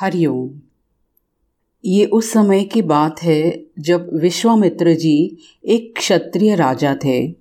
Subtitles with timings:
[0.00, 0.50] हरिओम
[1.84, 7.34] ये उस समय की बात है जब विश्वामित्र जी एक क्षत्रिय राजा थे।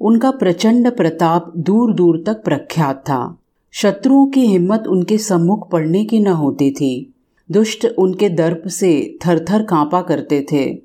[0.00, 3.38] उनका प्रचंड प्रताप दूर दूर तक प्रख्यात था।
[3.72, 7.14] शत्रुओं की हिम्मत उनके सम्मुख पड़ने की न होती थी।
[7.50, 10.82] दुष्ट उनके दर्प से थर थर कांपा करते थे।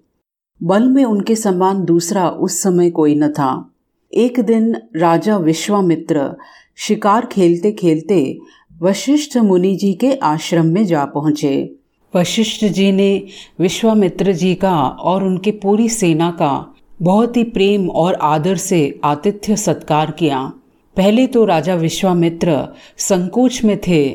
[0.64, 3.73] बल में उनके समान दूसरा उस समय कोई न था।
[4.14, 6.36] एक दिन राजा विश्वामित्र
[6.75, 8.39] शिकार खेलते खेलते
[8.84, 11.76] वशिष्ठ मुनि जी के आश्रम में जा पहुँचे।
[12.16, 13.23] वशिष्ठ जी ने
[13.59, 19.55] विश्वामित्र जी का और उनके पूरी सेना का बहुत ही प्रेम और आदर से आतिथ्य
[19.55, 20.53] सत्कार किया।
[20.98, 22.67] पहले तो राजा विश्वामित्र
[22.98, 24.09] संकोच में थे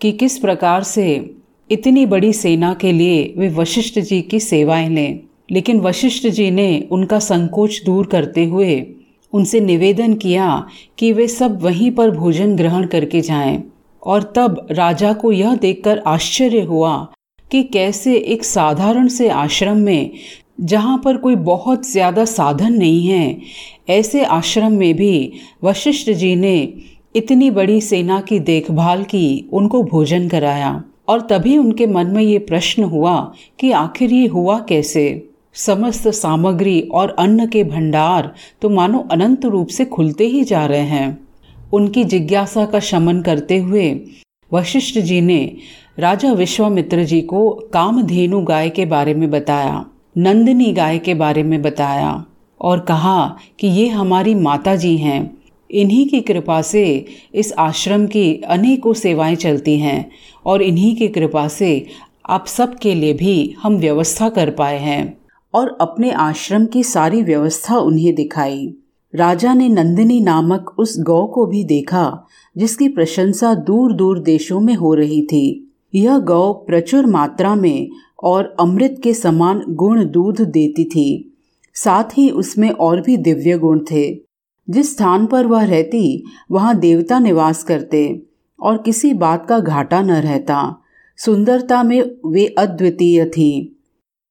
[0.00, 1.34] कि किस प्रकार से
[1.70, 6.88] इतनी बड़ी सेना के लिए वे वशिष्ठ जी की सेवाएँ लें। लेकिन वशिष्ठ जी ने
[6.90, 8.86] उनका संकोच दूर करते हुए
[9.32, 10.66] उनसे निवेदन किया
[10.98, 13.62] कि वे सब वहीं पर भोजन ग्रहण करके जाएँ।
[14.02, 16.96] और तब राजा को यह देखकर आश्चर्य हुआ
[17.50, 20.10] कि कैसे एक साधारण से आश्रम में,
[20.60, 23.40] जहाँ पर कोई बहुत ज़्यादा साधन नहीं है,
[23.90, 25.32] ऐसे आश्रम में भी
[25.64, 26.56] वशिष्ठ जी ने
[27.16, 32.38] इतनी बड़ी सेना की देखभाल की, उनको भोजन कराया। और तभी उनके मन में ये
[32.38, 33.20] प्रश्न हुआ
[33.60, 35.28] कि आखिर ये हुआ कैसे?
[35.56, 40.80] समस्त सामग्री और अन्न के भंडार तो मानो अनंत रूप से खुलते ही जा रहे
[40.80, 41.27] हैं।
[41.72, 44.00] उनकी जिज्ञासा का शमन करते हुए
[44.52, 45.56] वशिष्ठ जी ने
[45.98, 49.84] राजा विश्वामित्र जी को कामधेनु गाय के बारे में बताया,
[50.18, 52.24] नंदिनी गाय के बारे में बताया
[52.60, 55.38] और कहा कि ये हमारी माता जी हैं।
[55.70, 60.10] इन्हीं की कृपा से इस आश्रम की अनेकों सेवाएँ चलती हैं
[60.46, 61.86] और इन्हीं की कृपा से
[62.30, 65.18] आप सब के लिए भी हम व्यवस्था कर पाए हैं
[65.54, 68.74] और अपने आश्रम की सारी व्यवस्था उन्हें दिखाई।
[69.14, 74.74] राजा ने नंदिनी नामक उस गौ को भी देखा, जिसकी प्रशंसा दूर दूर देशों में
[74.74, 77.90] हो रही थी। यह गौ प्रचुर मात्रा में
[78.22, 81.38] और अमृत के समान गुण दूध देती थी।
[81.74, 84.20] साथ ही उसमें और भी दिव्य गुण थे।
[84.70, 88.22] जिस स्थान पर वह रहती, वहाँ देवता निवास करते
[88.60, 90.82] और किसी बात का घाटा न रहता।
[91.16, 93.80] सुंदरता में वे अद्वितीय थी।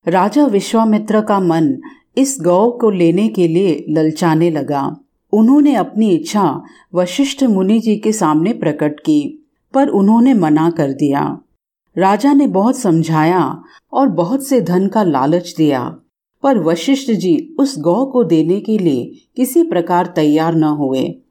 [0.08, 1.78] राजा विश्वामित्र का मन
[2.18, 4.98] इस गौ को लेने के लिए ललचाने लगा।
[5.34, 6.62] उन्होंने अपनी इच्छा
[6.96, 11.40] वशिष्ठ मुनि जी के सामने प्रकट की, पर उन्होंने मना कर दिया।
[11.98, 13.64] राजा ने बहुत समझाया
[13.94, 15.98] और बहुत से धन का लालच दिया,
[16.44, 21.22] पर वशिष्ठ जी उस गौ को देने के लिए किसी प्रकार तैयार न हुए।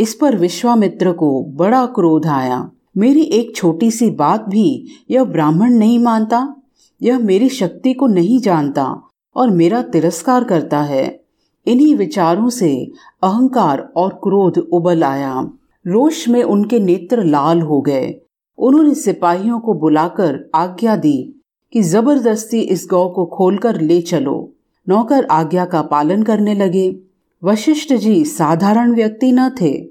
[0.00, 5.70] इस पर विश्वामित्र को बड़ा क्रोध आया। मेरी एक छोटी सी बात भी यह ब्राह्मण
[5.70, 6.56] नहीं मानता,
[7.02, 9.02] यह मेरी शक्ति को नहीं जानता
[9.36, 11.20] और मेरा तिरस्कार करता है।
[11.66, 12.92] इन्हीं विचारों से
[13.22, 15.48] अहंकार और क्रोध उबल आया।
[15.86, 18.20] रोष में उनके नेत्र लाल हो गए।
[18.58, 21.42] उन्होंने सिपाहियों को बुलाकर आज्ञा दी
[21.72, 24.52] कि ज़बरदस्ती इस गौ को खोलकर ले चलो।
[24.88, 26.96] नौकर आज्ञा का पालन करने लगे।
[27.44, 29.86] वशिष्ठ जी साधारण व्यक्ति न थे।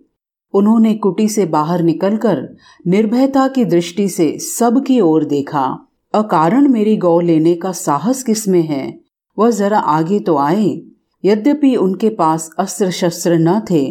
[0.54, 2.56] उन्होंने कुटी से बाहर निकलकर
[2.88, 9.05] निर्भयता की दृष्टि से सबकी ओर देखा। अकारण मेरी गौ लेने का साहस किसमें है?
[9.38, 10.82] वह जरा आगे तो आए,
[11.24, 13.86] यद्यपि उनके पास अस्त्र शस्त्र न थे,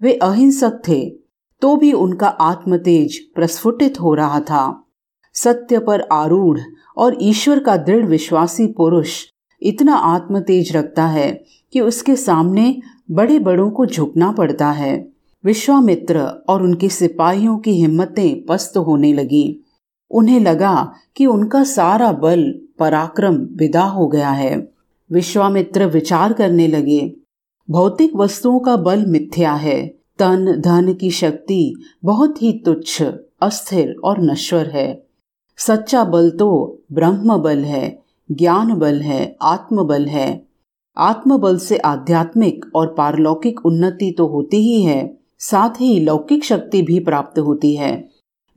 [0.00, 1.04] वे अहिंसक थे
[1.62, 4.64] तो भी उनका आत्मतेज प्रस्फुटित हो रहा था।
[5.34, 6.58] सत्य पर आरूढ़
[6.96, 9.22] और ईश्वर का दृढ़ विश्वासी पुरुष
[9.62, 11.30] इतना आत्मतेज रखता है
[11.72, 12.76] कि उसके सामने
[13.10, 14.94] बड़े बड़ों को झुकना पड़ता है।
[15.44, 19.60] विश्वामित्र और उनके सिपाहियों की हिम्मतें पस्त होने लगी।
[20.10, 22.42] उन्हें लगा कि उनका सारा बल
[22.78, 24.73] पराक्रम विदा हो गया है।
[25.10, 27.16] विश्वामित्र विचार करने लगे,
[27.70, 29.86] भौतिक वस्तुओं का बल मिथ्या है।
[30.18, 33.02] तन, धन की शक्ति बहुत ही तुच्छ,
[33.42, 35.06] अस्थिर और नश्वर है।
[35.58, 37.98] सच्चा बल तो ब्रह्म बल है,
[38.32, 40.46] ज्ञान बल है, आत्म बल है।
[40.96, 46.82] आत्म बल से आध्यात्मिक और पारलौकिक उन्नति तो होती ही है, साथ ही लौकिक शक्ति
[46.82, 48.08] भी प्राप्त होती है।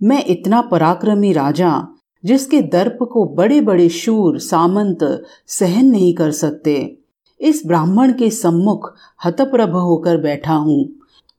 [0.04, 1.88] मैं इतना पराक्रमी राजा
[2.28, 6.98] जिसके दर्प को बड़े बड़े शूर, सामंत सहन नहीं कर सकते।
[7.42, 8.94] इस ब्राह्मण के सम्मुख
[9.26, 10.90] हतप्रभ होकर बैठा हूँ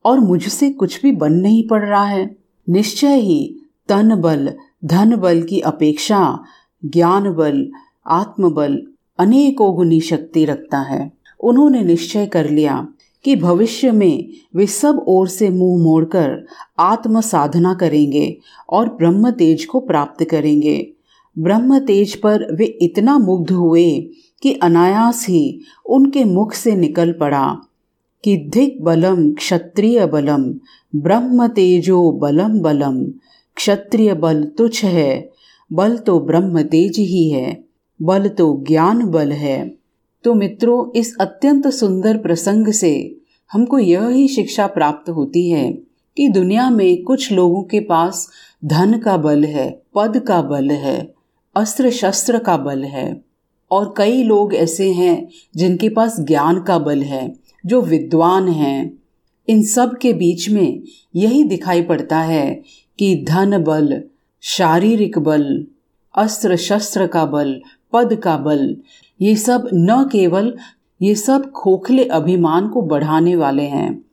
[0.04, 2.36] और मुझसे कुछ भी बन नहीं पड़ रहा है।
[2.68, 3.56] निश्चय ही
[3.88, 4.52] तन बल
[4.84, 6.44] धन बल की अपेक्षा
[6.84, 7.68] ज्ञान बल
[8.06, 8.82] आत्मबल
[9.18, 12.88] अनेकों गुनी शक्ति रखता है। उन्होंने निश्चय कर लिया।
[13.24, 16.46] कि भविष्य में वे सब ओर से मुँह मोड़कर
[16.78, 18.38] आत्म साधना करेंगे
[18.70, 20.92] और ब्रह्म तेज को प्राप्त करेंगे।
[21.38, 24.00] ब्रह्म तेज पर वे इतना मुग्ध हुए
[24.42, 27.58] कि अनायास ही उनके मुख से निकल पड़ा
[28.24, 30.54] कि धिक बलम क्षत्रिय बलम
[30.96, 33.04] ब्रह्म तेजो बलम बलम,
[33.56, 35.30] क्षत्रिय बल तुच्छ है,
[35.72, 37.64] बल तो ब्रह्म तेज ही है,
[38.02, 39.77] बल तो ज्ञान बल है।
[40.24, 43.20] तो मित्रों, इस अत्यंत सुंदर प्रसंग से
[43.52, 45.70] हमको यह ही शिक्षा प्राप्त होती है
[46.16, 48.28] कि दुनिया में कुछ लोगों के पास
[48.64, 51.14] धन का बल है, पद का बल है
[51.56, 53.20] अस्त्र शस्त्र का बल है,
[53.70, 57.34] और कई लोग ऐसे हैं जिनके पास ज्ञान का बल है,
[57.66, 58.98] जो विद्वान हैं।
[59.48, 60.82] इन सब के बीच में
[61.16, 62.62] यही दिखाई पड़ता है
[62.98, 64.02] कि धन बल,
[64.42, 65.66] शारीरिक बल
[66.14, 67.60] अस्त्र शस्त्र का बल,
[67.92, 68.76] पद का बल
[69.20, 70.58] ये सब न केवल
[71.02, 74.04] ये सब खोखले अभिमान को बढ़ाने वाले हैं।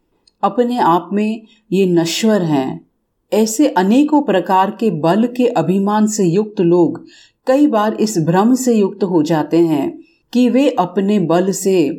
[0.44, 1.42] अपने आप में
[1.72, 2.86] ये नश्वर हैं।
[3.34, 7.06] ऐसे अनेकों प्रकार के बल के अभिमान से युक्त लोग
[7.48, 10.00] कई बार इस भ्रम से युक्त हो जाते हैं
[10.34, 11.90] कि वे अपने बल से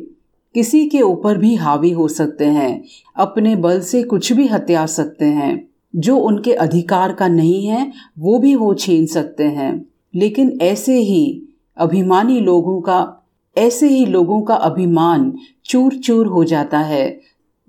[0.53, 2.83] किसी के ऊपर भी हावी हो सकते हैं,
[3.15, 8.39] अपने बल से कुछ भी हत्या सकते हैं। जो उनके अधिकार का नहीं है, वो
[8.39, 11.46] भी वो छीन सकते हैं। लेकिन ऐसे ही
[11.79, 13.27] अभिमानी लोगों का,
[13.57, 17.21] ऐसे ही लोगों का अभिमान चूर चूर हो जाता है,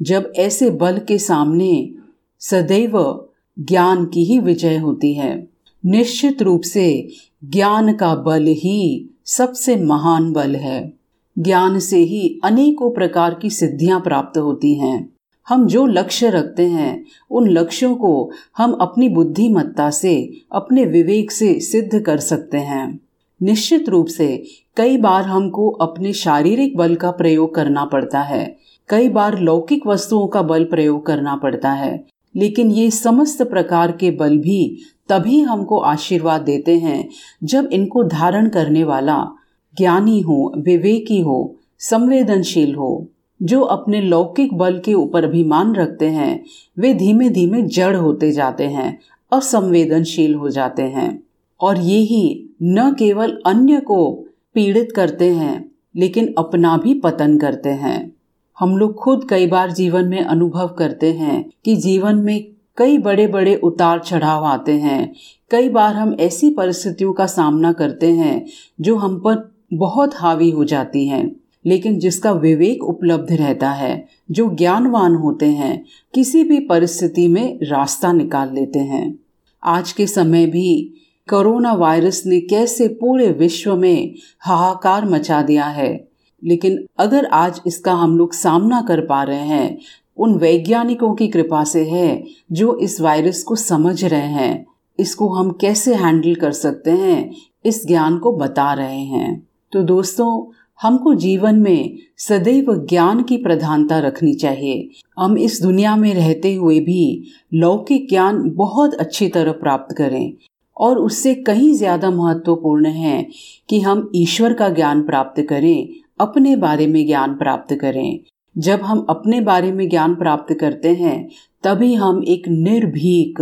[0.02, 1.90] जब ऐसे बल के सामने
[2.38, 3.25] सदैव
[3.58, 5.49] ज्ञान की ही विजय होती है।
[5.87, 7.08] निश्चित रूप से
[7.44, 10.93] ज्ञान का बल ही सबसे महान बल है।
[11.38, 15.12] ज्ञान से ही अनेकों प्रकार की सिद्धियाँ प्राप्त होती हैं।
[15.49, 21.60] हम जो लक्ष्य रखते हैं, उन लक्ष्यों को हम अपनी बुद्धिमत्ता से, अपने विवेक से
[21.60, 23.00] सिद्ध कर सकते हैं।
[23.43, 24.44] निश्चित रूप से
[24.76, 28.58] कई बार हमको अपने शारीरिक बल का प्रयोग करना पड़ता है।
[28.88, 32.06] कई बार लौकिक वस्तुओं का बल प्रयोग करना पड़ता है।
[32.37, 37.08] लेकिन ये समस्त प्रकार के बल भी तभी हमको आशीर्वाद देते हैं
[37.44, 39.29] जब इनको धारण करने वाला
[39.76, 43.08] ज्ञानी हो, विवेकी हो, संवेदनशील हो,
[43.43, 46.44] जो अपने लौकिक बल के ऊपर अभिमान रखते हैं,
[46.79, 48.99] वे धीमे धीमे जड़ होते जाते हैं,
[49.32, 51.23] असंवेदनशील हो जाते हैं।
[51.61, 54.12] और ये ही न केवल अन्य को
[54.55, 58.12] पीड़ित करते हैं, लेकिन अपना भी पतन करते हैं।
[58.58, 62.46] हम लोग खुद कई बार जीवन में अनुभव करते हैं कि जीवन में
[62.76, 65.12] कई बड़े बड़े उतार चढ़ाव आते हैं।
[65.50, 68.46] कई बार हम ऐसी परिस्थितियों का सामना करते हैं
[68.81, 74.49] जो हम पर बहुत हावी हो जाती हैं, लेकिन जिसका विवेक उपलब्ध रहता है, जो
[74.50, 75.84] ज्ञानवान होते हैं,
[76.14, 79.19] किसी भी परिस्थिति में रास्ता निकाल लेते हैं।
[79.64, 80.94] आज के समय भी
[81.30, 86.08] कोरोना वायरस ने कैसे पूरे विश्व में हाहाकार मचा दिया है?
[86.44, 89.78] लेकिन अगर आज इसका हम लोग सामना कर पा रहे हैं,
[90.16, 94.66] उन वैज्ञानिकों की कृपा से है जो इस वायरस को समझ रहे हैं,
[94.98, 97.34] इसको हम कैसे हैंडल कर सकते हैं,
[97.64, 100.52] इस ज्ञान को बता रहे हैं। तो दोस्तों,
[100.82, 104.88] हमको जीवन में सदैव ज्ञान की प्रधानता रखनी चाहिए।
[105.19, 107.24] हम इस दुनिया में रहते हुए भी
[107.54, 110.32] लौकिक ज्ञान बहुत अच्छी तरह प्राप्त करें।
[110.78, 113.26] और उससे कहीं ज़्यादा महत्वपूर्ण है
[113.69, 115.88] कि हम ईश्वर का ज्ञान प्राप्त करें,
[116.20, 118.20] अपने बारे में ज्ञान प्राप्त करें।
[118.58, 121.28] जब हम अपने बारे में ज्ञान प्राप्त करते हैं,
[121.64, 123.40] तभी हम एक निर्भीक,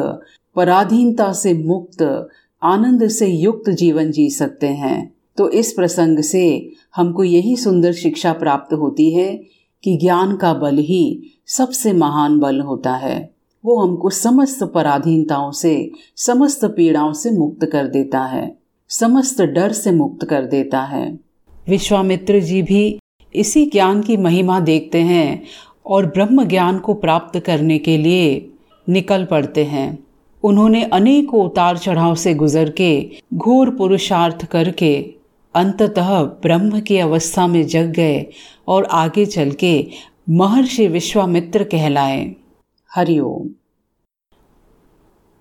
[0.56, 2.28] पराधीनता से मुक्त,
[2.62, 8.32] आनंद से युक्त जीवन जी सकते हैं। तो इस प्रसंग से हमको यही सुंदर शिक्षा
[8.32, 9.40] प्राप्त होती है
[9.82, 13.35] कि ज्ञान का बल ही सबसे महान बल होता है।
[13.66, 18.56] वो हमको समस्त पराधीनताओं से, समस्त पीड़ाओं से मुक्त कर देता है,
[18.88, 21.18] समस्त डर से मुक्त कर देता है।
[21.68, 22.98] विश्वामित्र जी भी
[23.34, 25.42] इसी ज्ञान की महिमा देखते हैं
[25.86, 28.50] और ब्रह्म ज्ञान को प्राप्त करने के लिए
[28.88, 29.98] निकल पड़ते हैं।
[30.42, 34.96] उन्होंने अनेकों उतार चढ़ाव से गुजर के, घोर पुरुषार्थ करके,
[35.54, 38.26] अंततः ब्रह्म की अवस्था में जग गए
[38.68, 39.86] और आगे चल के
[40.30, 42.34] महर्षि विश्वामित्र कहलाए।
[42.96, 43.48] हरिओम